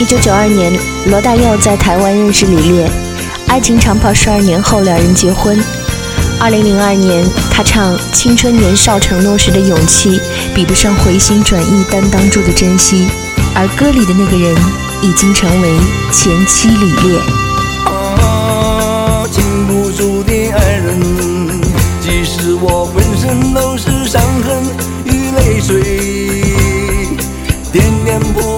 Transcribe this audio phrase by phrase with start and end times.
[0.00, 0.72] 一九九二年，
[1.06, 2.88] 罗大佑在台湾认识李烈，
[3.48, 5.58] 爱情长跑十二年后，两人结婚。
[6.38, 10.18] 二零零二年，他唱《青春年少承诺时的勇气》，
[10.54, 13.08] 比不上回心转意担当住的珍惜。
[13.56, 14.54] 而歌里的那个人，
[15.02, 15.68] 已经成为
[16.12, 17.18] 前妻李烈。
[17.86, 21.00] 啊，禁不住的爱人，
[22.00, 24.62] 即使我浑身都是伤痕
[25.04, 25.82] 与泪水，
[27.72, 28.57] 点点扑扑熬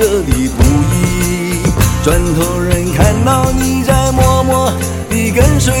[0.00, 0.62] 这里不
[0.94, 1.60] 易，
[2.02, 4.72] 转头人看到你在默默
[5.10, 5.74] 地跟随。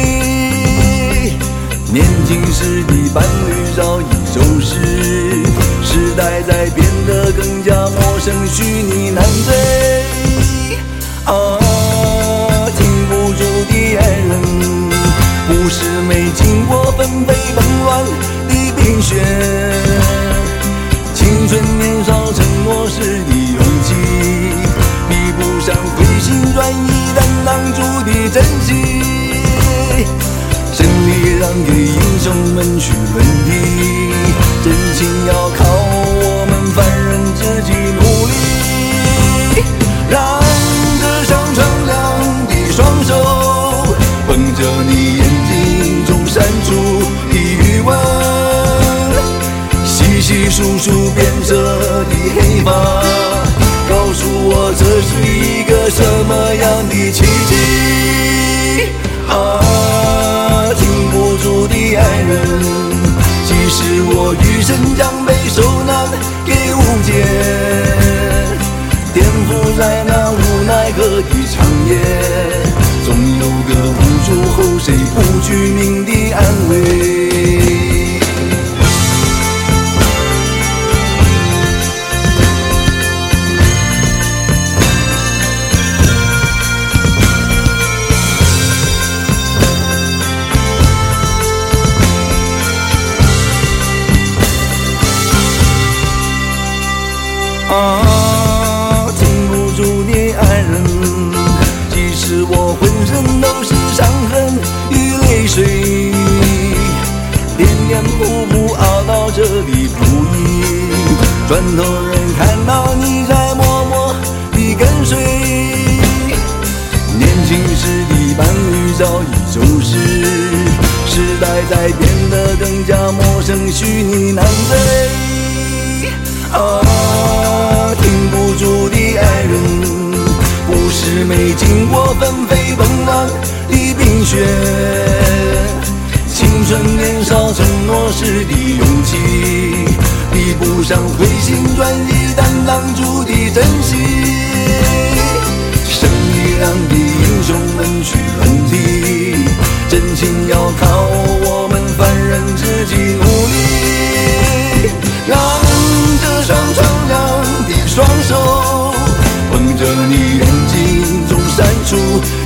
[1.90, 4.76] 年轻时的伴侣早已走失，
[5.82, 10.04] 时代在变得更加陌生，虚拟难追。
[11.24, 11.32] 啊，
[12.76, 14.42] 禁不住的爱人，
[15.48, 19.16] 不是没经过纷飞纷乱的冰雪。
[21.14, 23.39] 青春年少承诺是你，
[25.70, 28.68] 上回心转意担当住的珍惜。
[30.72, 33.48] 胜利让给英雄们去分递，
[34.64, 35.64] 真情要靠
[36.22, 38.32] 我们凡人自己努力。
[40.10, 40.18] 让
[41.00, 41.94] 这双敞亮
[42.48, 43.14] 的双手，
[44.26, 46.68] 捧着你眼睛中闪出
[47.30, 47.88] 的余温，
[49.86, 52.70] 细细数数变色的黑发，
[56.30, 57.52] 么样的奇迹
[59.28, 59.32] 啊！
[60.78, 62.30] 停不住的爱人，
[63.44, 66.06] 即使我余生将被受难
[66.46, 67.10] 给误解，
[69.12, 70.34] 颠覆在那无
[70.68, 71.58] 奈何的长
[71.88, 71.90] 夜，
[73.04, 73.08] 总
[73.40, 76.38] 有个无助后谁不具名的安
[76.70, 77.29] 慰。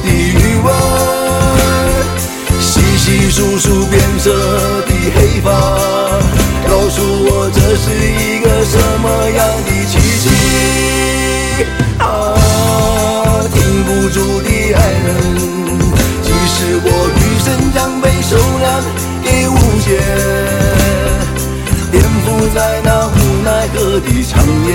[0.04, 0.66] 的余温，
[2.60, 4.30] 细细数数变色
[4.86, 5.50] 的黑发，
[6.68, 9.92] 告诉我这是一个什么样的奇
[10.22, 10.26] 迹
[11.98, 12.02] 啊！
[13.52, 15.06] 停不住的爱人，
[16.22, 16.86] 即使我
[17.16, 18.64] 余生将被受难
[19.22, 19.52] 给误
[19.84, 19.86] 解。
[21.92, 24.32] 颠覆在那无奈何的长
[24.66, 24.70] 夜，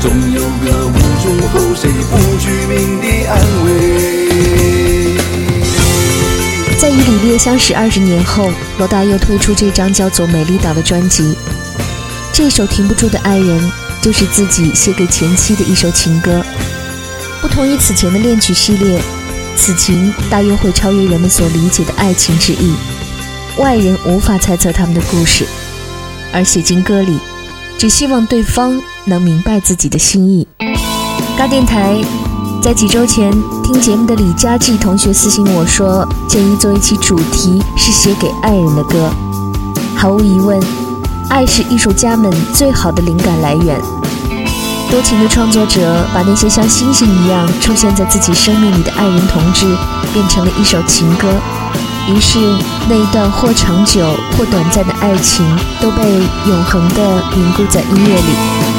[0.00, 3.32] 总有个无助后谁不具名的安
[3.63, 3.63] 慰。
[7.34, 11.34] 在相识二十年后，罗大佑推出这张叫做《美丽岛》的专辑。
[12.32, 13.60] 这首《停不住的爱人》
[14.00, 16.40] 就是自己写给前妻的一首情歌。
[17.42, 19.00] 不同于此前的恋曲系列，
[19.56, 22.72] 此情大约会超越人们所理解的爱情之意，
[23.56, 25.44] 外人无法猜测他们的故事。
[26.32, 27.18] 而写进歌里，
[27.76, 30.46] 只希望对方能明白自己的心意。
[31.36, 32.00] 高电台
[32.64, 33.30] 在几周前
[33.62, 39.10] 听节目的李佳记同学私信我说，建议做一期主题是写给爱人的歌。
[39.94, 40.58] 毫无疑问，
[41.28, 43.78] 爱是艺术家们最好的灵感来源。
[44.90, 49.66] 多情的创作者把那些像星星一样出现在自己生命里的爱人同志，
[50.14, 51.28] 变成了一首情歌。
[52.08, 52.38] 于是，
[52.88, 54.00] 那一段或长久
[54.38, 55.44] 或短暂的爱情，
[55.82, 56.02] 都被
[56.46, 58.73] 永恒地凝固在音乐里。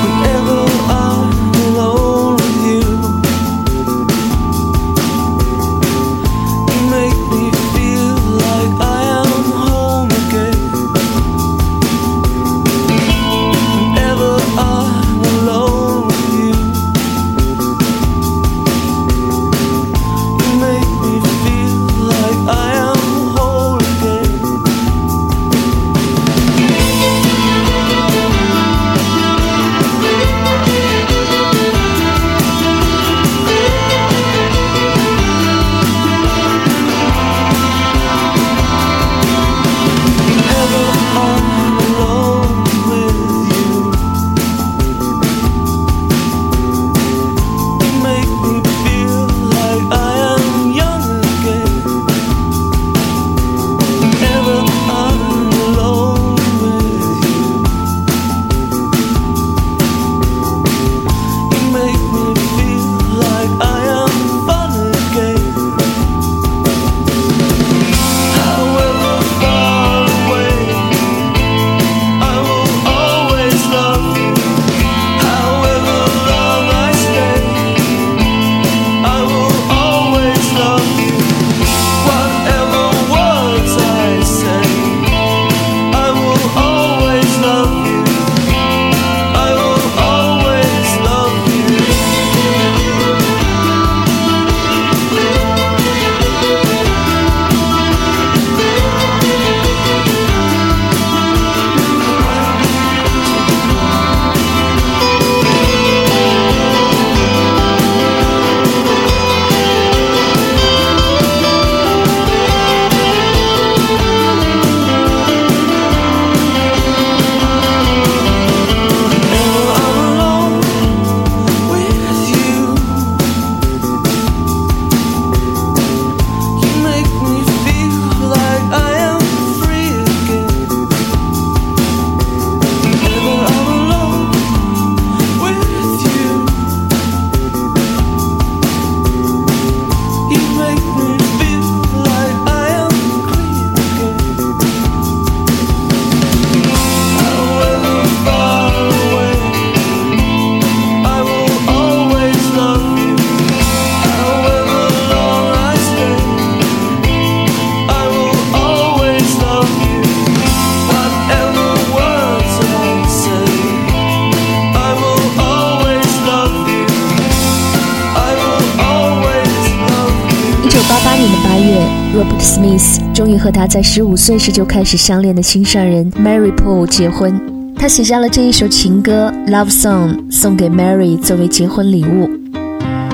[173.16, 177.40] 终于和他在十五岁时就开始相恋的心上人 Mary Paul 结婚。
[177.78, 182.30] 他写下了这一首情歌《Love Song》，送给 Mary 作为结婚礼物。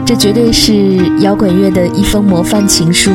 [0.03, 3.11] 这绝对是摇滚乐的一封模范情书，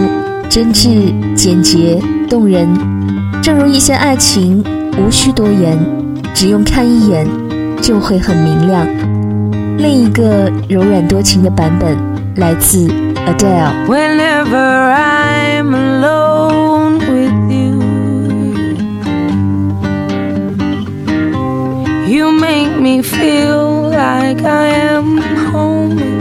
[0.49, 2.01] 真挚、简洁、
[2.31, 2.69] 动人。
[3.43, 4.63] 正如一些爱情，
[4.97, 5.77] 无需多言，
[6.33, 7.27] 只用看一眼，
[7.83, 8.87] 就会很明亮。
[9.77, 11.97] 另一个柔软多情的版本
[12.37, 12.87] 来自
[13.27, 13.73] Adele。
[13.89, 16.26] Whenever I'm alone
[22.17, 25.19] you make me feel like I am
[25.53, 26.16] home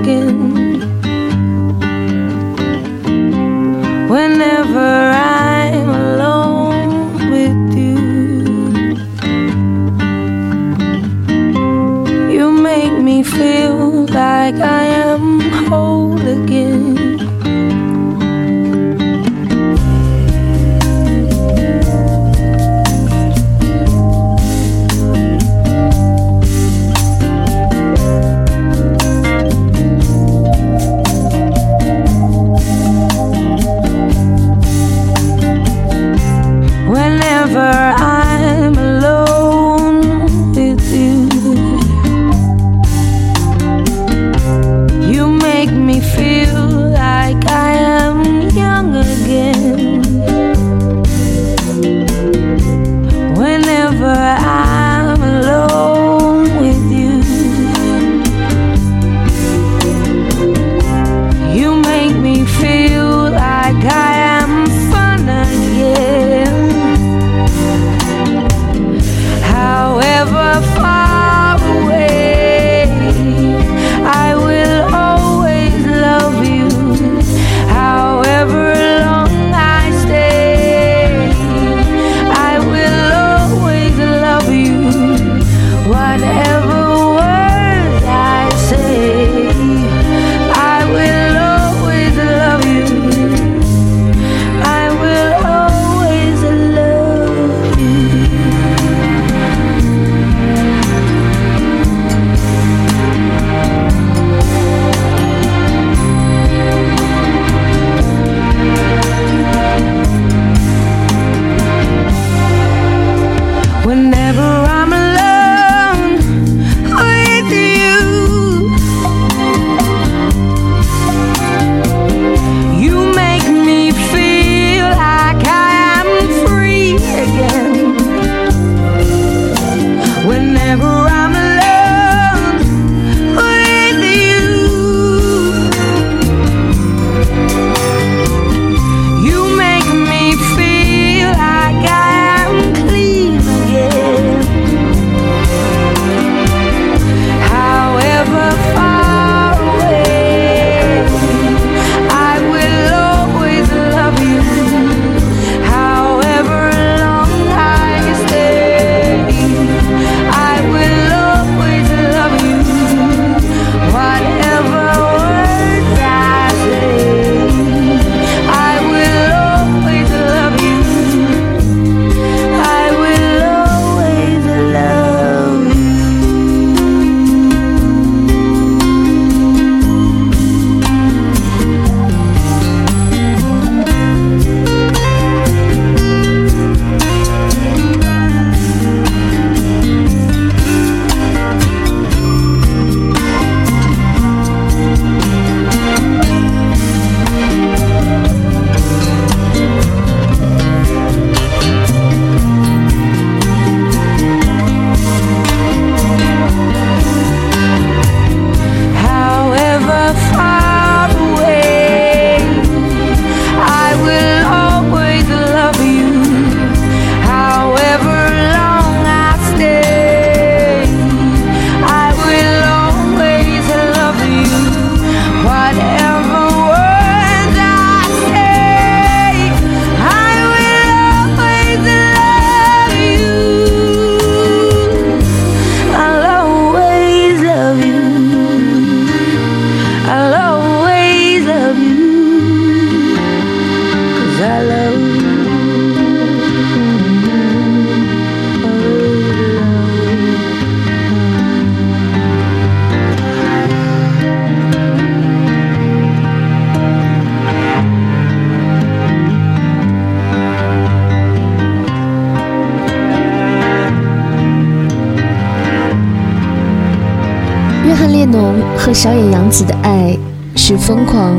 [270.67, 271.31] 是疯狂、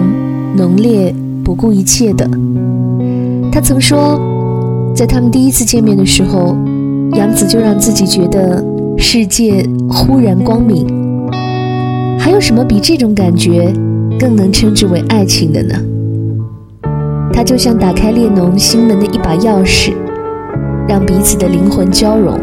[0.56, 2.30] 浓烈、不顾一切的。
[3.50, 4.20] 他曾说，
[4.94, 6.56] 在他们第一次见面的时候，
[7.14, 8.64] 杨子就让自己觉得
[8.96, 10.86] 世界忽然光明。
[12.16, 13.72] 还有什么比这种感觉
[14.16, 15.74] 更能称之为爱情的呢？
[17.32, 19.92] 它就像打开列侬心门的一把钥匙，
[20.86, 22.38] 让彼此的灵魂交融。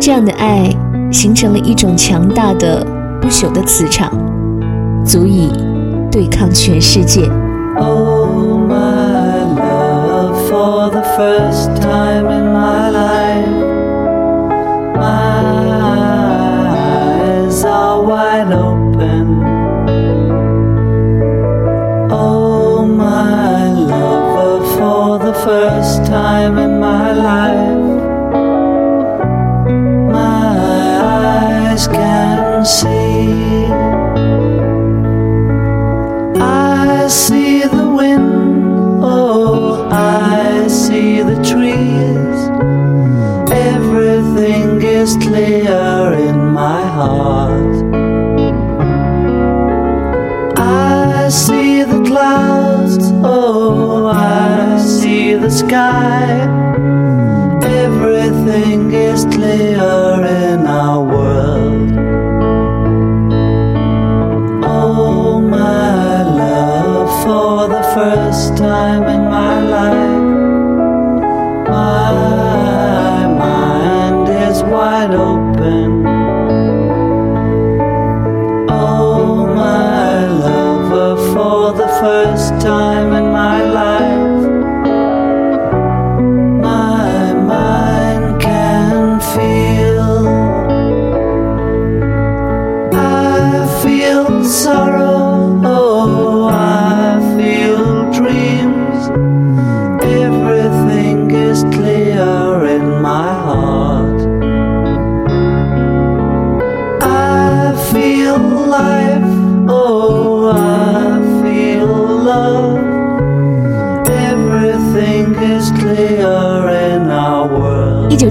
[0.00, 0.74] 这样的爱
[1.10, 2.82] 形成了一种强大的、
[3.20, 4.10] 不朽的磁场，
[5.05, 5.51] 足以
[6.11, 7.29] 对抗全世界。
[7.79, 13.47] Oh, my love, for the first time in my life,
[14.95, 15.37] my
[17.53, 19.43] eyes are wide open.
[22.09, 28.01] Oh, my lover, for the first time in my life,
[30.11, 32.90] my eyes can see.
[45.02, 47.74] Clear in my heart.
[50.56, 56.46] I see the clouds, oh, I see the sky.
[57.64, 61.90] Everything is clear in our world.
[64.64, 69.01] Oh, my love, for the first time
[75.08, 75.41] wide open.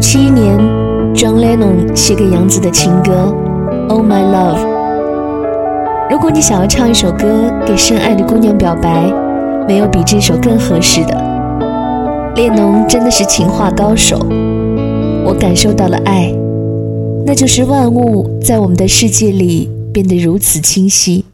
[0.02, 0.58] 七一年
[1.14, 3.34] ，John Lennon 写给杨子的情歌
[3.88, 4.58] 《Oh My Love》。
[6.10, 9.14] 如果你想要唱一首歌给深爱的姑娘表白，
[9.68, 11.14] 没有比这首更合适的。
[12.36, 14.18] 列侬真的是情话高手，
[15.24, 16.34] 我感受到了爱，
[17.24, 21.26] 那就是万物在我们的世界里变得如此清晰。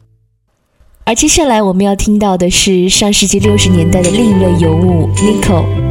[1.04, 5.87] 而接下来我们要听到的是上世纪六十年代的另一位尤物 Nico。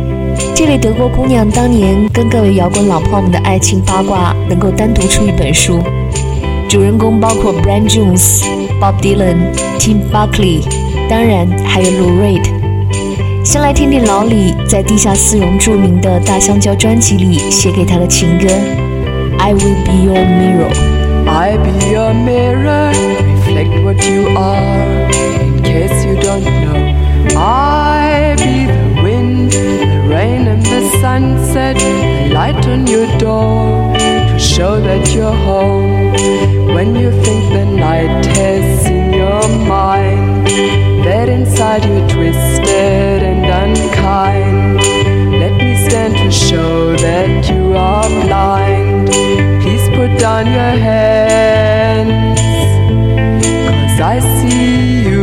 [0.56, 5.79] 这位德国姑娘当年跟各位摇滚老炮们的爱情八卦能够单独出一本书，
[6.67, 8.44] 主人公包括 Brian Jones、
[8.79, 10.63] Bob Dylan、Tim Buckley，
[11.10, 12.44] 当然还有 Lou Reed。
[13.44, 18.48] 先来听听老李在地下丝绒著名的大香蕉专辑里写给他的情歌
[19.39, 20.74] 《I Will Be Your Mirror》。
[21.29, 25.10] I be your mirror, reflect what you are.
[25.41, 28.72] In case you don't know, I be
[31.01, 36.13] sunset, the light on your door to show that you're home.
[36.75, 40.48] When you think the night has in your mind,
[41.06, 44.77] that inside you're twisted and unkind.
[45.42, 49.08] Let me stand to show that you are blind.
[49.62, 52.39] Please put down your hands,
[53.70, 55.17] cause I see you.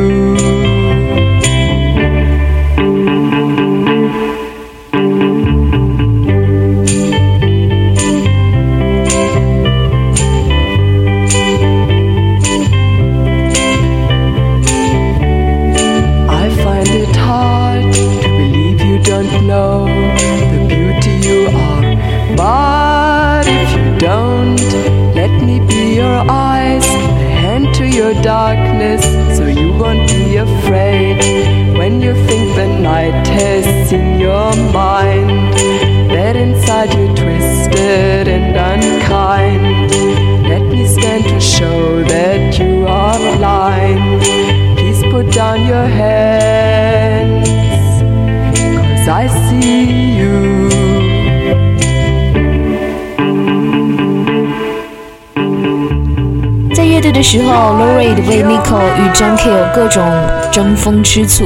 [58.23, 60.03] 为 Nico 与 John Cale 各种
[60.51, 61.45] 争风吃醋。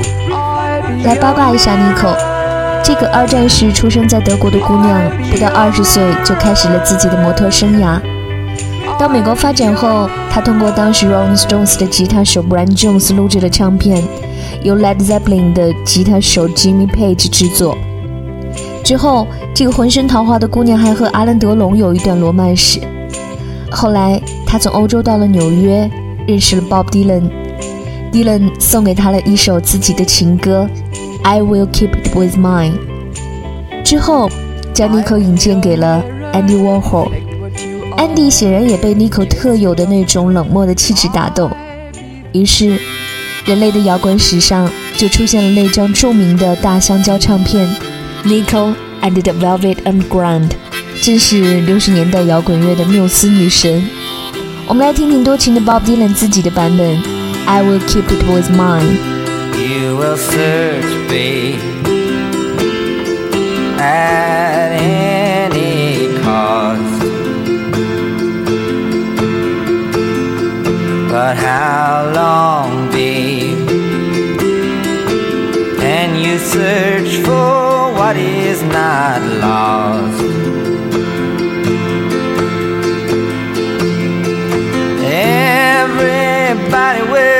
[1.04, 2.14] 来八卦一下 Nico，
[2.82, 5.00] 这个二战时出生在德国的姑娘，
[5.30, 8.00] 不到二十岁就开始了自己的模特生涯。
[8.98, 14.02] 到美国发展后，她通过当时 Rolling Stones 的吉他手 Brian Jones 录制的唱片，
[14.62, 17.76] 由 Led Zeppelin 的吉他手 Jimmy Page 制作。
[18.82, 22.80] 之后，这个浑身桃花的姑娘还和阿兰·德龙有一段罗曼史。
[23.70, 25.88] 后来，她从欧洲到了纽约，
[26.28, 27.22] 认识了 Bob Dylan。
[28.12, 30.68] Dylan 送给她了一首自己的情歌
[31.22, 32.72] 《I Will Keep With Mine》。
[33.82, 34.30] 之后，
[34.74, 37.08] 将 Nico 引荐给了 Andy Warhol。
[37.96, 41.50] Andy 显然也被 Nico 特有的那种冷漠的气质打动，
[42.32, 42.78] 于是，
[43.46, 47.66] 人类的摇滚史上就出现了那张著名的大香蕉唱片。
[48.24, 50.50] Nico and the Velvet Underground，
[51.00, 53.88] 真是六十年代摇滚乐的缪斯女神。
[54.67, 56.97] 我们来听听多情的 Bob Dylan 自己的版本，
[57.45, 61.57] I Will Keep It With Mine。You will search me
[63.77, 67.01] at any cost.
[71.09, 73.67] But how long, babe?
[75.79, 80.16] Can you search for what is not lost.
[86.70, 87.37] Everybody will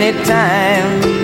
[0.00, 1.17] anytime,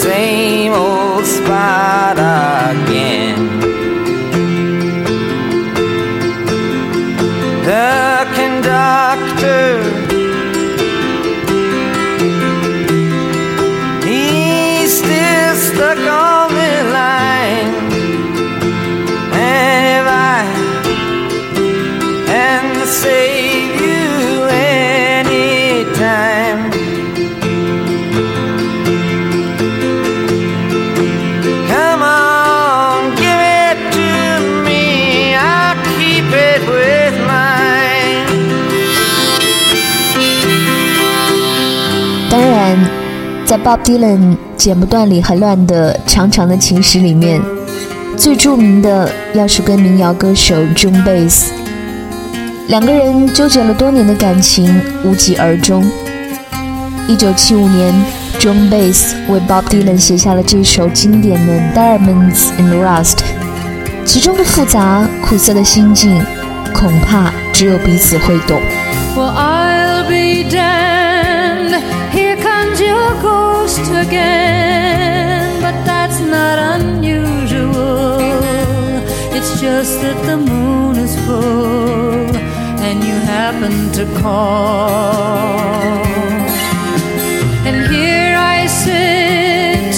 [0.00, 2.89] same old spot again.
[43.50, 47.42] 在 Bob Dylan 剪不断理还乱的长长的情史里面，
[48.16, 51.46] 最著名的要是跟民谣歌手 Joan Baez，
[52.68, 55.84] 两个人纠结了多年的感情无疾而终。
[57.08, 57.92] 一九七五年
[58.38, 63.16] ，Joan Baez 为 Bob Dylan 写下了这首经典的《Diamonds in the Rust》，
[64.04, 66.24] 其中的复杂苦涩的心境，
[66.72, 68.60] 恐怕只有彼此会懂。
[69.16, 70.79] I'll be damned.
[74.10, 78.18] again, but that's not unusual.
[79.36, 82.26] It's just that the moon is full
[82.86, 85.54] and you happen to call.
[87.68, 89.94] And here I sit,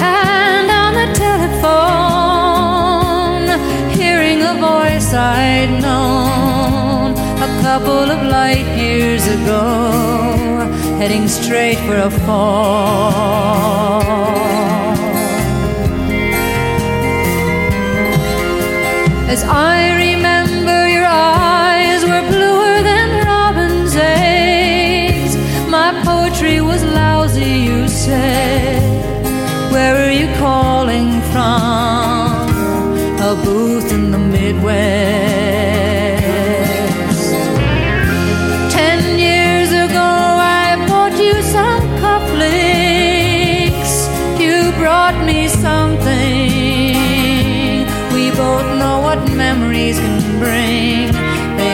[0.00, 2.38] and on the telephone,
[3.98, 7.16] hearing a voice I'd known
[7.48, 10.35] a couple of light years ago
[10.98, 13.12] heading straight for a fall.
[19.28, 20.15] As I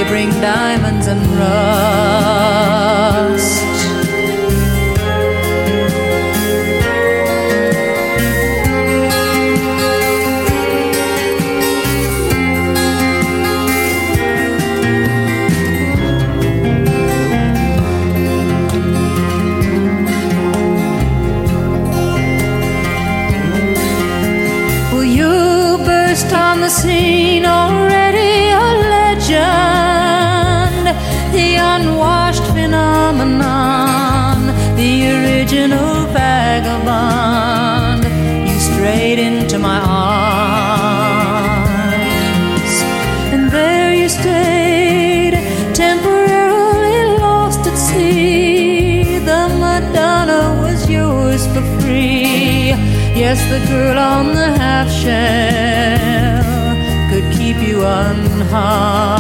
[0.03, 2.03] They bring diamonds and rust.
[24.93, 27.92] Well, you burst on the scene already
[33.23, 34.39] phenomenon,
[34.75, 38.03] the original vagabond.
[38.49, 40.33] You strayed into my arms,
[43.33, 45.35] and there you stayed,
[45.73, 49.19] temporarily lost at sea.
[49.19, 52.75] The Madonna was yours for free.
[53.23, 56.43] Yes, the girl on the half shell
[57.11, 59.12] could keep you unharmed.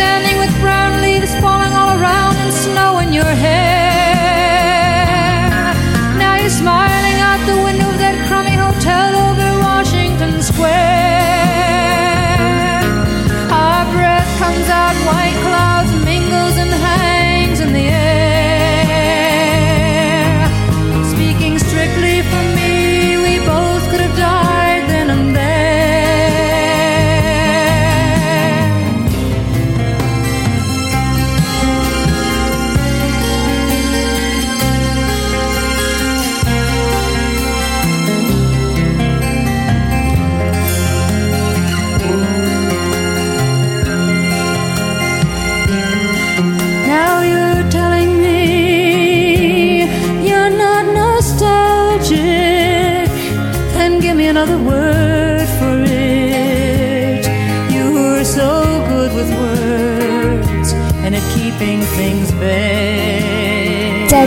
[0.00, 3.69] Standing with brown leaves falling all around and snow in your hair.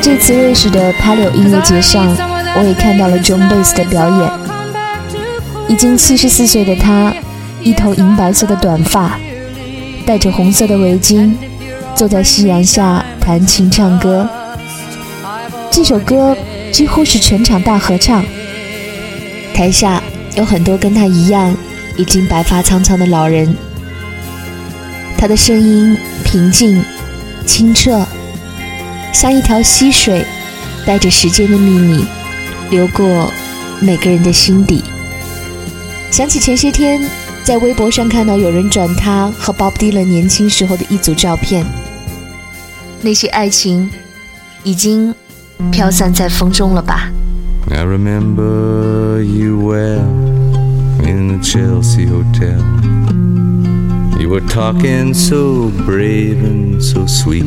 [0.03, 2.05] 这次瑞士的帕柳音乐节上，
[2.57, 4.31] 我也看到了 John Bass 的表演。
[5.69, 7.13] 已经七十四岁的他，
[7.61, 9.17] 一头银白色的短发，
[10.05, 11.33] 戴着红色的围巾，
[11.95, 14.29] 坐在夕阳下弹琴唱歌。
[15.71, 16.35] 这首歌
[16.69, 18.25] 几乎是全场大合唱。
[19.53, 20.03] 台下
[20.35, 21.55] 有很多跟他一样
[21.95, 23.55] 已经白发苍苍的老人。
[25.17, 26.83] 他的声音平静、
[27.45, 28.05] 清澈，
[29.23, 30.25] 像一条溪水，
[30.85, 32.03] 带着时间的秘密，
[32.69, 33.31] 流过
[33.79, 34.83] 每个人的心底。
[36.11, 37.01] 想起前些天
[37.41, 41.65] 在微博上看到有人转他和 Bob Dylan 年轻时候的一组照片，
[43.01, 43.89] 那些爱情
[44.61, 45.15] 已经
[45.71, 47.09] 飘散在风中了吧
[47.71, 50.03] ？I remember you well
[51.07, 52.61] in the Chelsea Hotel.
[54.19, 57.45] You were talking so brave and so sweet,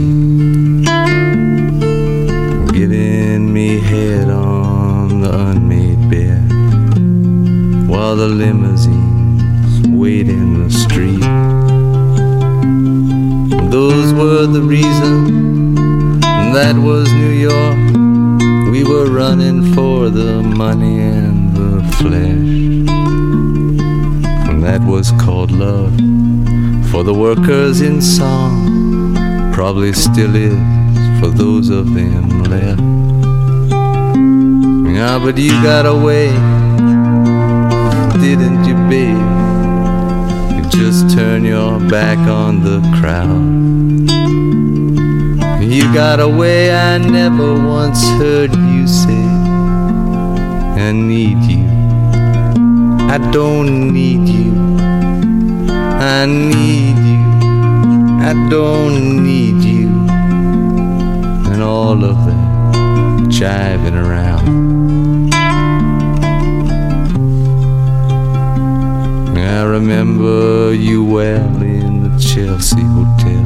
[5.27, 6.41] the unmade bed
[7.89, 11.27] while the limousines wait in the street.
[13.71, 16.21] Those were the reasons,
[16.55, 18.71] that was New York.
[18.71, 22.89] We were running for the money and the flesh.
[24.49, 25.97] And that was called love
[26.91, 29.53] for the workers in song.
[29.53, 33.16] Probably still is for those of them left.
[35.07, 36.33] Yeah, but you got away,
[38.21, 39.29] didn't you, babe?
[40.53, 43.47] You just turn your back on the crowd.
[45.63, 49.27] You got away, I never once heard you say,
[50.83, 51.69] I need you.
[53.09, 54.53] I don't need you.
[55.71, 57.23] I need you.
[58.29, 59.89] I don't need you.
[61.53, 62.36] And all of that
[63.37, 65.35] jiving around.
[69.37, 73.45] I remember you well in the Chelsea Hotel.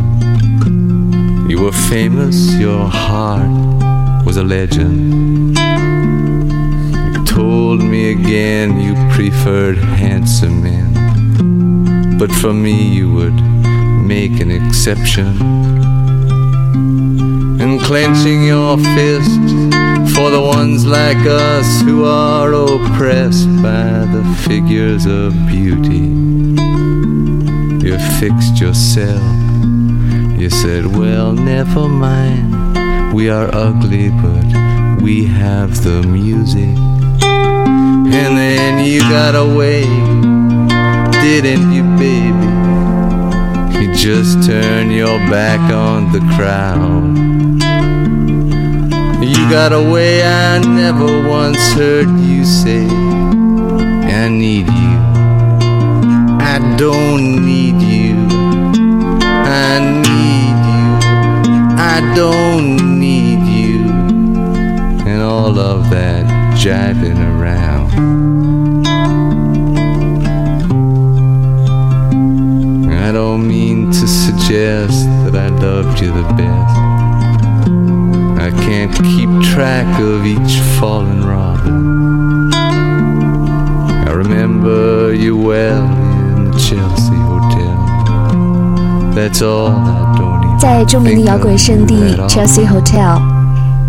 [1.50, 5.59] You were famous, your heart was a legend.
[7.12, 13.40] You told me again you preferred handsome men, but for me you would
[14.07, 15.37] make an exception.
[17.61, 19.80] And clenching your fist
[20.20, 26.09] for the ones like us who are oppressed by the figures of beauty.
[27.87, 29.22] You fixed yourself.
[30.38, 33.14] You said, Well, never mind.
[33.14, 36.76] We are ugly, but we have the music.
[37.22, 39.85] And then you got away,
[41.24, 42.50] didn't you, baby?
[43.80, 47.49] You just turned your back on the crowd.
[49.50, 52.86] Got a way I never once heard you say.
[52.86, 54.96] I need you.
[56.40, 58.10] I don't need you.
[90.59, 91.94] 在著名的摇滚圣地.
[92.29, 93.18] Chelsea Hotel，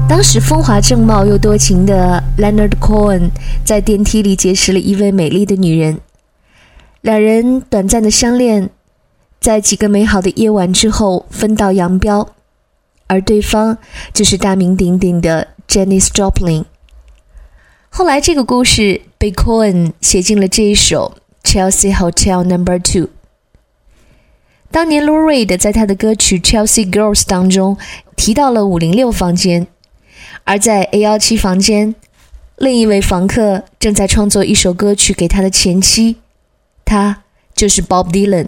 [0.08, 3.32] 当时风华正茂又多情的 Leonard Cohen
[3.66, 6.00] 在电梯里结识了一位美丽的女人，
[7.02, 8.70] 两人短暂的相恋，
[9.42, 12.30] 在几个美好的夜晚之后分道扬镳，
[13.08, 13.78] 而对方
[14.14, 16.64] 就是大名鼎鼎的 Janis Joplin。
[17.90, 23.10] 后来这个故事被 Cohen 写进了这一首 Chelsea Hotel Number Two。
[24.72, 27.78] 当年 l u r i d 在他的歌曲《Chelsea Girls》当中
[28.16, 29.68] 提到了五零六房间，
[30.46, 31.94] 而在 A 幺七房间，
[32.56, 36.16] 另一位房客正在创作一首歌曲给他的前妻，
[36.86, 38.48] 他就是 Bob Dylan。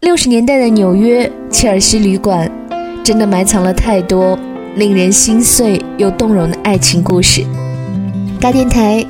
[0.00, 2.50] 六十年代的纽约切尔西旅馆，
[3.04, 4.36] 真的埋藏了太多
[4.74, 7.46] 令人心碎又动容的爱情故事。
[8.40, 9.06] 大电台，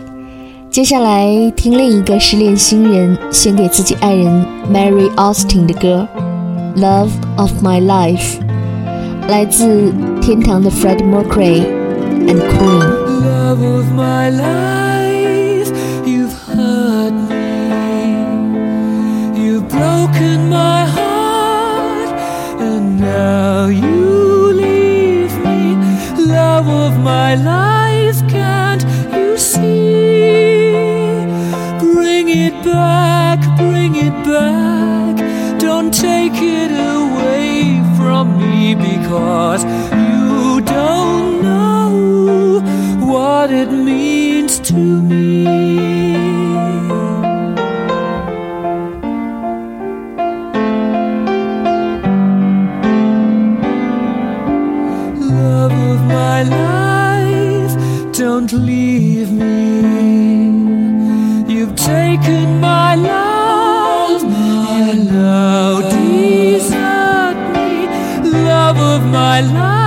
[0.72, 6.08] 接下来听另一个失恋新人献给自己爱人 Mary Austin 的歌《
[6.80, 11.64] Love of My Life》，来自天堂的 Freddie Mercury
[12.28, 13.08] and Queen。
[13.48, 15.72] love of my life.
[16.06, 18.14] You've hurt me.
[19.42, 22.10] You've broken my heart.
[22.60, 25.78] And now you leave me.
[26.18, 27.81] Love of my life.
[32.73, 33.39] Back.
[33.57, 35.15] Bring it back.
[35.59, 39.63] Don't take it away from me because
[40.05, 42.61] you don't know
[43.13, 45.45] what it means to me.
[55.35, 57.73] Love of my life,
[58.13, 59.72] don't leave me.
[62.13, 64.23] My love,
[65.91, 67.89] desert me.
[68.31, 69.82] Love of my life,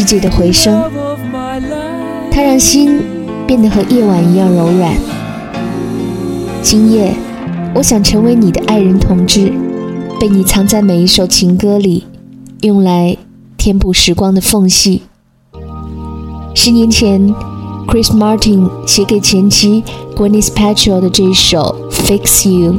[0.00, 0.82] 世界的回声，
[2.30, 3.02] 它让心
[3.46, 4.94] 变得和夜晚一样柔软。
[6.62, 7.14] 今夜，
[7.74, 9.52] 我想成为你的爱人同志，
[10.18, 12.06] 被你藏在每一首情歌里，
[12.62, 13.14] 用来
[13.58, 15.02] 填补时光的缝隙。
[16.54, 17.34] 十年前
[17.86, 19.84] ，Chris Martin 写给前妻
[20.16, 22.72] Gwyneth Paltrow 的这一首《Fix You》，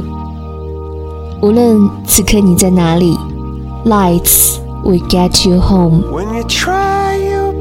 [1.40, 3.16] 无论此刻你在哪里
[3.86, 6.02] ，Lights will get you home。